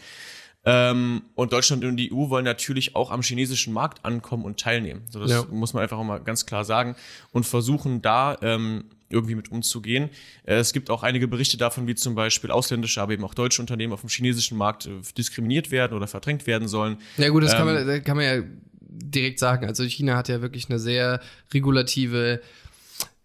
[0.66, 5.04] Ähm, und Deutschland und die EU wollen natürlich auch am chinesischen Markt ankommen und teilnehmen.
[5.10, 5.46] So, das Ja.
[5.52, 6.96] muss man einfach auch mal ganz klar sagen.
[7.32, 10.10] Und versuchen da ähm, irgendwie mit umzugehen.
[10.44, 13.62] Äh, es gibt auch einige Berichte davon, wie zum Beispiel ausländische, aber eben auch deutsche
[13.62, 16.98] Unternehmen auf dem chinesischen Markt äh, diskriminiert werden oder verdrängt werden sollen.
[17.18, 18.44] Ja gut, das kann, Ähm, man, das kann man ja
[18.90, 19.68] direkt sagen.
[19.68, 21.20] Also China hat ja wirklich eine sehr
[21.54, 22.42] regulative,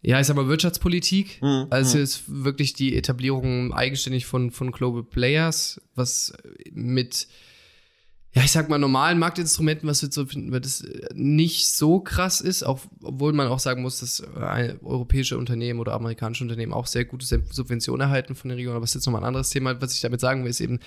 [0.02, 1.42] ja, ich sag mal Wirtschaftspolitik.
[1.42, 6.32] Mhm, Also es ist wirklich die Etablierung eigenständig von, von Global Players, was
[6.72, 7.28] mit,
[8.32, 10.84] ja, ich sag mal normalen Marktinstrumenten, was wir so finden, wird es
[11.14, 15.92] nicht so krass ist, auch, obwohl man auch sagen muss, dass äh, europäische Unternehmen oder
[15.92, 18.74] amerikanische Unternehmen auch sehr gute Subventionen erhalten von der Region.
[18.74, 19.80] Aber das ist jetzt nochmal ein anderes Thema.
[19.82, 20.80] Was ich damit sagen will, ist eben,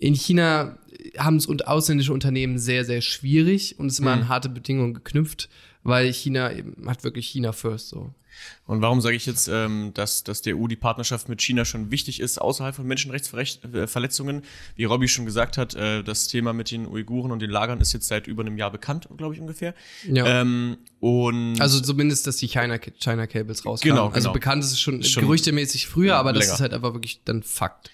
[0.00, 0.76] in China
[1.16, 4.22] haben es und ausländische Unternehmen sehr, sehr schwierig und es ist immer Mhm.
[4.22, 5.48] an harte Bedingungen geknüpft,
[5.82, 8.12] weil China eben hat wirklich China first so.
[8.66, 11.90] Und warum sage ich jetzt, ähm, dass, dass der EU die Partnerschaft mit China schon
[11.90, 14.42] wichtig ist, außerhalb von Menschenrechtsverletzungen?
[14.76, 17.92] Wie Robby schon gesagt hat, äh, das Thema mit den Uiguren und den Lagern ist
[17.92, 19.74] jetzt seit über einem Jahr bekannt, glaube ich ungefähr.
[20.10, 20.40] Ja.
[20.40, 23.94] Ähm, und also zumindest, dass die China, China Cables rauskamen.
[23.96, 24.32] Genau, Also genau.
[24.32, 26.54] bekannt ist es schon, Schon gerüchtemäßig früher, aber das länger.
[26.54, 27.90] ist halt einfach wirklich dann Fakt.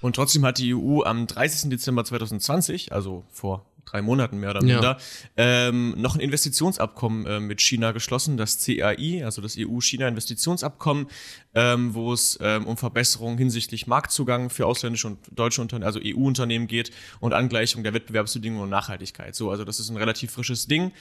[0.00, 1.70] Und trotzdem hat die EU am 30.
[1.70, 4.74] Dezember 2020, also vor drei Monaten mehr oder Ja.
[4.74, 4.98] minder,
[5.36, 11.06] ähm, noch ein Investitionsabkommen äh, mit China geschlossen, das CAI, also das EU-China-Investitionsabkommen,
[11.54, 16.66] ähm, wo es ähm, um Verbesserungen hinsichtlich Marktzugang für ausländische und deutsche Unternehmen, also EU-Unternehmen
[16.66, 19.34] geht und Angleichung der Wettbewerbsbedingungen und Nachhaltigkeit.
[19.34, 20.92] So, also das ist ein relativ frisches Ding.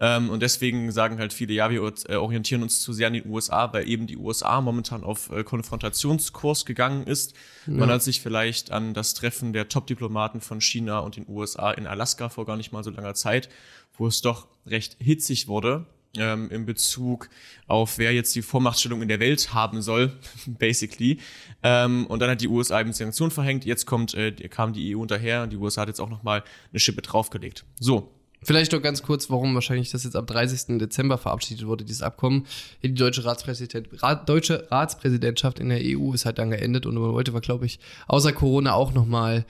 [0.00, 3.26] Ähm, und deswegen sagen halt viele, ja, wir äh, orientieren uns zu sehr an den
[3.26, 7.34] USA, weil eben die USA momentan auf äh, Konfrontationskurs gegangen ist.
[7.66, 11.86] Man hat sich vielleicht an das Treffen der Top-Diplomaten von China und den USA in
[11.86, 13.48] Alaska vor gar nicht mal so langer Zeit,
[13.96, 17.28] wo es doch recht hitzig wurde ähm, in Bezug
[17.66, 20.12] auf wer jetzt die Vormachtstellung in der Welt haben soll,
[20.46, 21.18] basically.
[21.62, 23.64] Ähm, und dann hat die USA eben Sanktionen verhängt.
[23.64, 26.42] Jetzt kommt, äh, kam die EU hinterher und die USA hat jetzt auch noch mal
[26.70, 27.64] eine Schippe draufgelegt.
[27.78, 28.12] So,
[28.44, 30.78] Vielleicht noch ganz kurz, warum wahrscheinlich das jetzt am 30.
[30.78, 32.46] Dezember verabschiedet wurde, dieses Abkommen.
[32.82, 37.12] Die deutsche, Ratspräsident, Rat, deutsche Ratspräsidentschaft in der EU ist halt dann geendet und man
[37.12, 39.44] wollte, glaube ich, außer Corona auch nochmal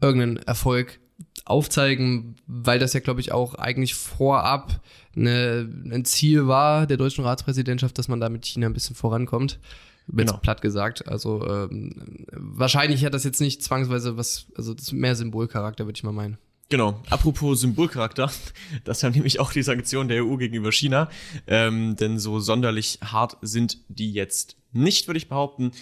[0.00, 0.98] irgendeinen Erfolg
[1.44, 4.80] aufzeigen, weil das ja, glaube ich, auch eigentlich vorab
[5.16, 9.58] eine, ein Ziel war der deutschen Ratspräsidentschaft, dass man da mit China ein bisschen vorankommt.
[10.06, 10.38] Jetzt Genau.
[10.38, 11.06] platt gesagt.
[11.06, 15.96] Also ähm, wahrscheinlich hat das jetzt nicht zwangsweise was, also das ist mehr Symbolcharakter, würde
[15.96, 16.38] ich mal meinen.
[16.70, 17.02] Genau.
[17.10, 18.30] Apropos Symbolcharakter,
[18.84, 21.10] das haben nämlich auch die Sanktionen der EU gegenüber China.
[21.46, 25.72] Ähm, denn so sonderlich hart sind die jetzt nicht, würde ich behaupten.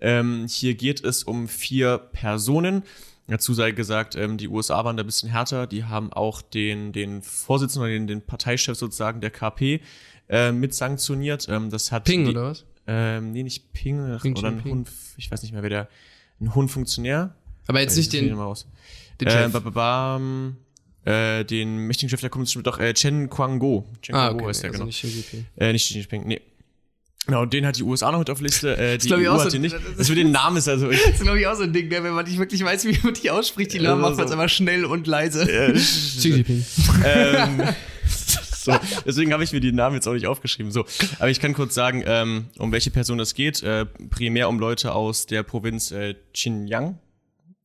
[0.00, 2.82] Ähm, hier geht es um vier Personen.
[3.26, 5.66] Dazu sei gesagt, ähm, die USA waren da ein bisschen härter.
[5.66, 9.82] Die haben auch den, den Vorsitzenden oder den, den Parteichef sozusagen der KP
[10.30, 11.46] äh, mit sanktioniert.
[11.50, 12.64] Ähm, das hat Ping die, oder was?
[12.86, 14.72] Ähm, nee, nicht Ping, Ping oder ein Jinping.
[14.72, 15.88] Hund, ich weiß nicht mehr, wer der,
[16.40, 17.34] ein Hundfunktionär.
[17.66, 18.38] Aber jetzt nicht Ich den,
[19.20, 19.52] den Äh, Chef.
[19.52, 20.56] ba, ba, bam,
[21.04, 23.86] äh, den mächtigen Chef der Kommunisten, doch, äh, Chen Quango.
[24.02, 24.86] Chen ah, Quango okay, heißt der, also genau.
[24.86, 25.44] nicht Xi.
[25.56, 26.40] Äh, nicht Xi Jinping, nee.
[27.26, 29.50] Genau, den hat die USA noch mit auf Liste, äh, die EU auch hat so-
[29.50, 29.74] den nicht.
[29.74, 31.62] das ist- Das mit den Namen ist also, ich, Das ist, glaube ich, auch so
[31.64, 32.02] ein Ding, ne?
[32.02, 33.72] wenn man nicht wirklich weiß, wie man die ausspricht.
[33.74, 35.42] Die Namen macht man es einfach schnell und leise.
[35.50, 36.64] äh, Xi Jinping.
[37.04, 37.62] ähm,
[38.56, 40.72] so, deswegen habe ich mir die Namen jetzt auch nicht aufgeschrieben.
[40.72, 40.86] So,
[41.18, 43.62] aber ich kann kurz sagen, ähm, um welche Person es geht.
[43.62, 46.98] Äh, primär um Leute aus der Provinz äh, Xinjiang.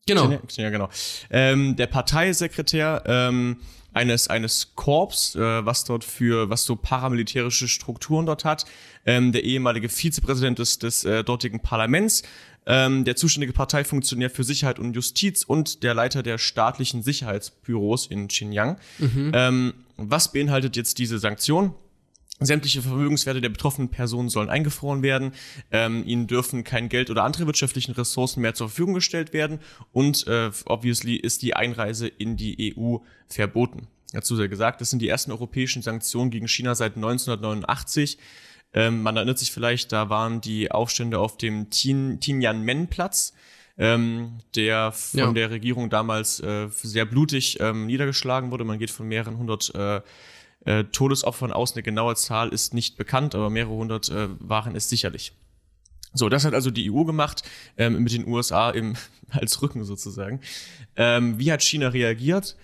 [0.05, 0.39] Genau.
[0.55, 0.89] Ja, genau.
[1.29, 3.57] Ähm, der Parteisekretär ähm,
[3.93, 8.65] eines eines Korps, äh, was dort für was so paramilitärische Strukturen dort hat.
[9.05, 12.23] Ähm, der ehemalige Vizepräsident des des äh, dortigen Parlaments
[12.65, 18.27] ähm, der zuständige Parteifunktionär für Sicherheit und Justiz und der Leiter der staatlichen Sicherheitsbüros in
[18.27, 18.77] Xinjiang.
[19.33, 21.73] Ähm, was beinhaltet jetzt diese Sanktion?
[22.39, 25.31] Sämtliche Vermögenswerte der betroffenen Personen sollen eingefroren werden.
[25.71, 29.59] Ähm, ihnen dürfen kein Geld oder andere wirtschaftlichen Ressourcen mehr zur Verfügung gestellt werden.
[29.91, 33.87] Und äh, obviously ist die Einreise in die EU verboten.
[34.11, 38.17] Dazu sei gesagt, das sind die ersten europäischen Sanktionen gegen China seit 1989.
[38.73, 43.33] Ähm, man erinnert sich vielleicht, da waren die Aufstände auf dem Tiananmen-Platz,
[43.77, 45.31] ähm, der von Ja.
[45.31, 48.63] der Regierung damals äh, sehr blutig ähm, niedergeschlagen wurde.
[48.65, 50.01] Man geht von mehreren hundert äh,
[50.65, 51.73] äh, Todesopfern aus.
[51.73, 55.33] Eine genaue Zahl ist nicht bekannt, aber mehrere hundert äh, waren es sicherlich.
[56.13, 57.43] So, das hat also die EU gemacht,
[57.77, 58.95] ähm, mit den USA im,
[59.29, 60.41] als Rücken sozusagen.
[60.95, 62.55] Ähm, wie hat China reagiert?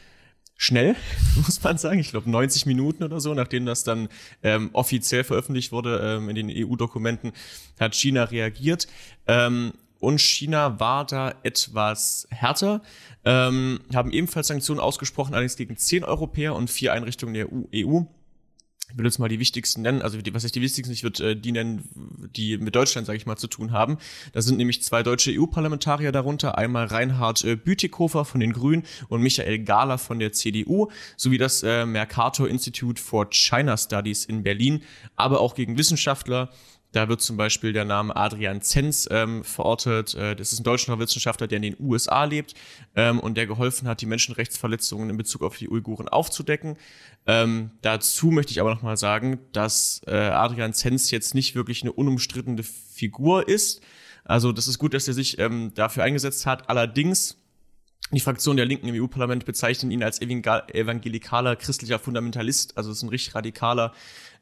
[0.56, 0.96] Schnell,
[1.36, 2.00] muss man sagen.
[2.00, 4.10] Ich glaube 90 Minuten oder so, nachdem das dann
[4.44, 7.32] ähm, offiziell veröffentlicht wurde ähm, in den EU-Dokumenten,
[7.80, 8.88] hat China reagiert.
[9.26, 12.82] Ähm, und China war da etwas härter,
[13.26, 18.02] ähm, haben ebenfalls Sanktionen ausgesprochen, allerdings gegen zehn Europäer und vier Einrichtungen der EU.
[18.92, 21.32] Ich will jetzt mal die wichtigsten nennen, also die, was ich die wichtigsten, ich würde
[21.32, 21.88] äh, die nennen,
[22.36, 23.98] die mit Deutschland, sage ich mal, zu tun haben.
[24.34, 29.22] Da sind nämlich zwei deutsche EU-Parlamentarier darunter, einmal Reinhard äh, Bütikofer von den Grünen und
[29.22, 34.82] Michael Gahler von der CDU, sowie das äh, Mercator Institute for China Studies in Berlin,
[35.16, 36.50] aber auch gegen Wissenschaftler.
[36.92, 40.16] Da wird zum Beispiel der Name Adrian Zenz ähm, verortet.
[40.16, 42.56] Äh, das ist ein deutscher Wissenschaftler, der in den USA lebt
[42.96, 46.78] ähm, und der geholfen hat, die Menschenrechtsverletzungen in Bezug auf die Uiguren aufzudecken.
[47.28, 51.92] Ähm, dazu möchte ich aber nochmal sagen, dass äh, Adrian Zenz jetzt nicht wirklich eine
[51.92, 53.82] unumstrittene Figur ist.
[54.24, 56.70] Also das ist gut, dass er sich ähm, dafür eingesetzt hat.
[56.70, 57.38] Allerdings
[58.12, 63.10] die Fraktion der Linken im EU-Parlament bezeichnet ihn als evangelikaler christlicher Fundamentalist, also ist ein
[63.10, 63.94] richtig radikaler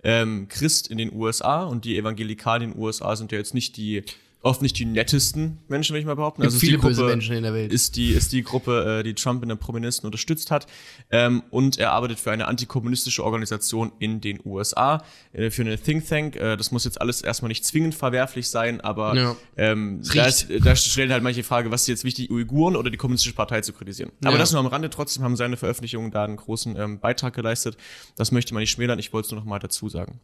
[0.04, 3.78] ähm, Christ in den USA und die Evangelikalen in den USA sind ja jetzt nicht
[3.78, 4.04] die
[4.48, 6.42] oft nicht die nettesten Menschen, will ich mal behaupten.
[6.44, 7.72] Ist viele die Gruppe, böse Menschen in der Welt.
[7.72, 10.68] Ist die, ist die Gruppe, äh, die Trump in der Prominenzen unterstützt hat.
[11.12, 16.08] Ähm, und er arbeitet für eine antikommunistische Organisation in den USA, äh, für eine Think
[16.08, 16.36] Tank.
[16.36, 19.36] Äh, das muss jetzt alles erstmal nicht zwingend verwerflich sein, aber Ja.
[19.58, 22.98] ähm, da, ist, da stellen halt manche Frage, was ist jetzt wichtig, Uiguren oder die
[22.98, 24.12] kommunistische Partei zu kritisieren.
[24.24, 24.38] Aber Ja.
[24.40, 27.78] das nur am Rande, trotzdem haben seine Veröffentlichungen da einen großen ähm, Beitrag geleistet.
[28.16, 30.20] Das möchte man nicht schmälern, ich wollte es nur noch mal dazu sagen.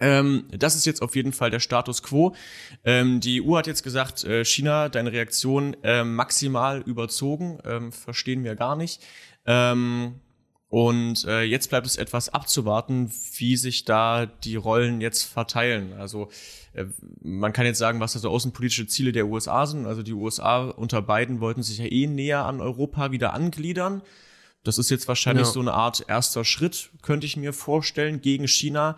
[0.00, 2.34] Ähm, das ist jetzt auf jeden Fall der Status quo.
[2.84, 8.44] Ähm, die EU hat jetzt gesagt, äh, China, deine Reaktion ähm, maximal überzogen, ähm, verstehen
[8.44, 9.02] wir gar nicht.
[9.46, 10.20] Ähm,
[10.68, 15.92] und äh, jetzt bleibt es etwas abzuwarten, wie sich da die Rollen jetzt verteilen.
[15.94, 16.28] Also
[16.74, 16.86] äh,
[17.22, 19.86] man kann jetzt sagen, was da so außenpolitische Ziele der USA sind.
[19.86, 24.02] Also die USA unter Biden wollten sich ja eh näher an Europa wieder angliedern.
[24.64, 25.52] Das ist jetzt wahrscheinlich Ja.
[25.52, 28.96] so eine Art erster Schritt, könnte ich mir vorstellen, gegen China.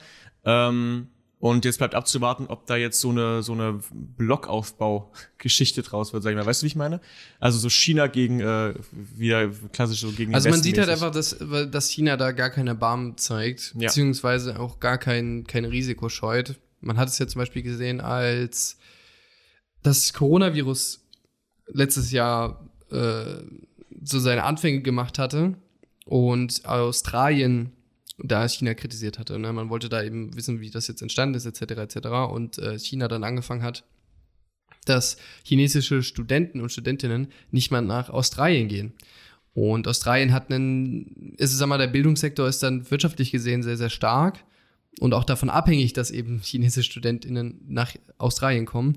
[0.49, 1.09] Ähm,
[1.41, 6.31] und jetzt bleibt abzuwarten, ob da jetzt so eine, so eine Blockaufbau-Geschichte draus wird, sag
[6.31, 6.47] ich mal.
[6.47, 7.01] Weißt du, wie ich meine?
[7.39, 11.37] Also so China gegen, äh, wieder klassisch so gegen Also man sieht halt einfach, dass,
[11.71, 13.87] dass China da gar keine Erbarmen zeigt, Ja.
[13.87, 16.59] beziehungsweise auch gar kein, kein Risiko scheut.
[16.81, 18.79] Man hat es ja zum Beispiel gesehen, als
[19.83, 21.05] das Coronavirus
[21.69, 23.43] letztes Jahr äh,
[24.03, 25.55] so seine Anfänge gemacht hatte
[26.05, 27.73] und Australien
[28.19, 29.39] da China kritisiert hatte.
[29.39, 29.53] Ne?
[29.53, 31.73] Man wollte da eben wissen, wie das jetzt entstanden ist, etc.
[31.73, 32.09] etc.
[32.31, 33.85] Und äh, China dann angefangen hat,
[34.85, 38.93] dass chinesische Studenten und Studentinnen nicht mal nach Australien gehen.
[39.55, 43.91] Und Australien hat einen, ist, sag mal, der Bildungssektor ist dann wirtschaftlich gesehen sehr, sehr
[43.91, 44.45] stark
[45.01, 48.97] und auch davon abhängig, dass eben chinesische StudentInnen nach Australien kommen.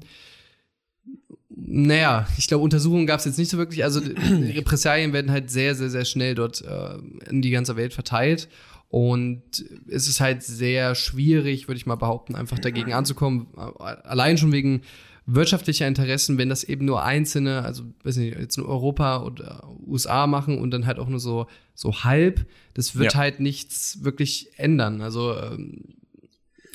[1.50, 3.84] Naja, ich glaube, Untersuchungen gab es jetzt nicht so wirklich.
[3.84, 4.00] Also
[4.56, 6.98] Repressalien werden halt sehr, sehr, sehr schnell dort äh,
[7.30, 8.48] in die ganze Welt verteilt.
[8.92, 13.48] Und es ist halt sehr schwierig, würde ich mal behaupten, einfach dagegen anzukommen.
[13.56, 14.82] Allein schon wegen
[15.26, 20.28] wirtschaftlicher Interessen, wenn das eben nur einzelne, also weiß nicht, jetzt nur Europa oder USA
[20.28, 23.20] machen und dann halt auch nur so, so halb, das wird Ja.
[23.20, 25.02] halt nichts wirklich ändern.
[25.02, 25.96] Also ähm,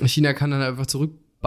[0.06, 0.86] China kann dann einfach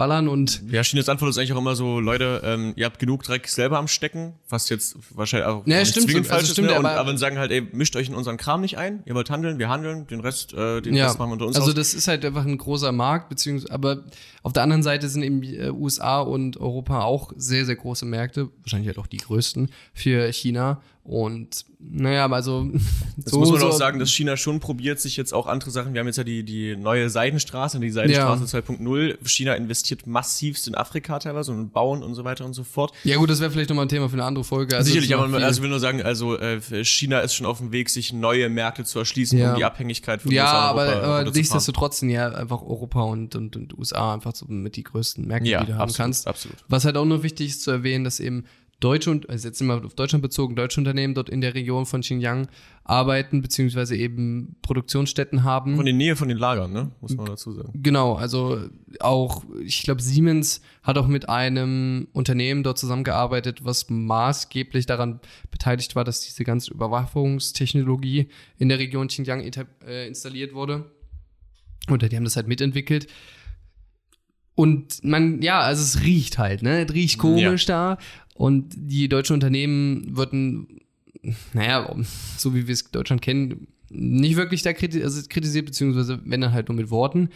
[0.00, 3.22] zurückballern und Ja, Chinas Antwort ist eigentlich auch immer so, Leute, ähm, ihr habt genug
[3.22, 6.32] Dreck selber am Stecken, was jetzt wahrscheinlich auch Ja, nicht stimmt zwingend so.
[6.32, 6.78] Also falsch stimmt, ist, ne?
[6.80, 9.30] und, aber- aber sagen halt, ey, mischt euch in unseren Kram nicht ein, ihr wollt
[9.30, 11.74] handeln, wir handeln, den Rest, äh, den ja, Rest machen wir unter uns also aus.
[11.74, 14.04] das ist halt einfach ein großer Markt, beziehungsweise, aber
[14.42, 18.48] auf der anderen Seite sind eben äh, USA und Europa auch sehr, sehr große Märkte,
[18.62, 20.80] wahrscheinlich halt auch die größten für China.
[21.10, 22.70] Und naja, also
[23.16, 25.72] das so, muss man so auch sagen, dass China schon probiert, sich jetzt auch andere
[25.72, 25.92] Sachen.
[25.92, 28.62] Wir haben jetzt ja die, die neue Seidenstraße, die Seidenstraße ja.
[28.62, 29.16] 2.0.
[29.26, 32.92] China investiert massivst in Afrika teilweise und bauen und so weiter und so fort.
[33.02, 34.76] Ja, gut, das wäre vielleicht nochmal ein Thema für eine andere Folge.
[34.76, 37.72] Also Sicherlich, aber also ich will nur sagen, also äh, China ist schon auf dem
[37.72, 39.50] Weg, sich neue Märkte zu erschließen, ja.
[39.50, 43.34] um die Abhängigkeit von ja, USA und Europa aber, aber nichtsdestotrotz ja einfach Europa und,
[43.34, 46.28] und, und USA einfach so mit die größten Märkte, ja, die du haben absolut, kannst.
[46.28, 46.56] Absolut.
[46.68, 48.44] Was halt auch nur wichtig ist zu erwähnen, dass eben
[48.80, 52.00] deutsche, also jetzt sind wir auf Deutschland bezogen, deutsche Unternehmen dort in der Region von
[52.00, 52.48] Xinjiang
[52.84, 55.76] arbeiten, beziehungsweise eben Produktionsstätten haben.
[55.76, 56.90] Von der Nähe von den Lagern, ne?
[57.00, 57.70] Muss man dazu sagen.
[57.74, 58.58] Genau, also
[58.98, 65.94] auch, ich glaube, Siemens hat auch mit einem Unternehmen dort zusammengearbeitet, was maßgeblich daran beteiligt
[65.94, 70.90] war, dass diese ganze Überwachungstechnologie in der Region Xinjiang äh, installiert wurde.
[71.90, 73.08] Oder die haben das halt mitentwickelt.
[74.54, 76.84] Und man, ja, also es riecht halt, ne?
[76.84, 77.96] Es riecht komisch ja.
[77.96, 78.02] da.
[78.40, 80.80] Und die deutschen Unternehmen würden,
[81.52, 81.94] naja,
[82.38, 86.68] so wie wir es Deutschland kennen, nicht wirklich da also kritisiert, beziehungsweise wenn dann halt
[86.68, 87.28] nur mit Worten.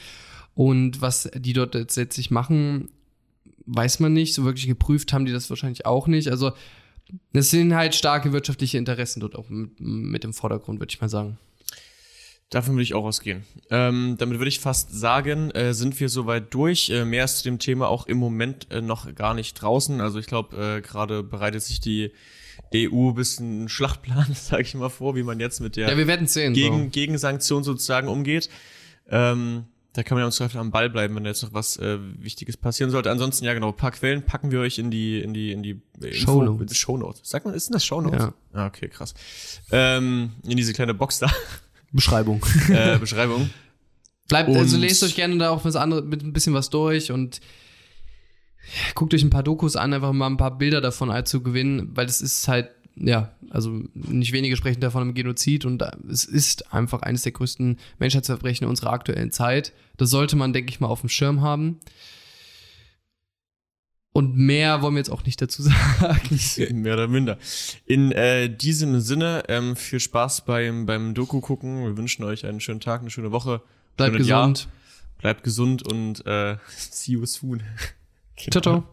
[0.55, 2.89] Und was die dort letztendlich machen,
[3.67, 4.33] weiß man nicht.
[4.33, 6.29] So wirklich geprüft haben die das wahrscheinlich auch nicht.
[6.29, 6.53] Also,
[7.35, 11.11] es sind halt starke wirtschaftliche Interessen dort auch mit, mit im Vordergrund, würde ich mal
[11.11, 11.37] sagen.
[12.51, 13.45] Davon würde ich auch ausgehen.
[13.71, 16.91] Ähm, damit würde ich fast sagen, äh, sind wir soweit durch.
[16.91, 20.01] Äh, mehr ist zu dem Thema auch im Moment äh, noch gar nicht draußen.
[20.01, 22.13] Also ich glaube, äh, gerade bereitet sich die
[22.75, 26.53] EU ein bisschen Schlachtplan, sage ich mal vor, wie man jetzt mit der ja, sehen,
[26.55, 26.91] gegen, so.
[26.91, 28.49] Gegensanktion sozusagen umgeht.
[29.09, 31.77] Ähm, da kann man ja uns Zweifel am Ball bleiben, wenn da jetzt noch was
[31.77, 33.13] äh, Wichtiges passieren sollte.
[33.13, 35.81] Ansonsten, ja genau, ein paar Quellen packen wir euch in die, in die, in die
[36.13, 36.77] Show Notes.
[36.77, 37.21] Show Notes.
[37.23, 38.25] Sagt man, ist denn das Show Notes?
[38.25, 38.35] Ja.
[38.53, 39.15] Ah, okay, krass.
[39.71, 41.31] Ähm, in diese kleine Box da.
[41.95, 42.45] Beschreibung.
[42.69, 43.51] Äh, Beschreibung.
[44.29, 47.13] Bleibt, und also lest euch gerne da auch was andere, mit ein bisschen was durch
[47.13, 47.41] und
[48.95, 51.91] guckt euch ein paar Dokus an, einfach mal ein paar Bilder davon halt zu gewinnen,
[51.95, 56.73] weil es ist halt, ja, also nicht wenige sprechen davon im Genozid und es ist
[56.73, 59.73] einfach eines der größten Menschheitsverbrechen unserer aktuellen Zeit.
[59.97, 61.79] Das sollte man, denke ich mal, auf dem Schirm haben.
[64.17, 66.41] Und mehr wollen wir jetzt auch nicht dazu sagen.
[66.83, 67.37] mehr oder minder.
[67.85, 71.85] In äh, diesem Sinne, ähm, viel Spaß beim, beim Doku gucken.
[71.85, 73.61] Wir wünschen euch einen schönen Tag, eine schöne Woche.
[73.97, 74.29] Bleibt gesund.
[74.61, 74.73] Jahr.
[75.19, 77.65] Bleibt gesund und äh, see you soon.
[78.37, 78.85] Ciao, ciao.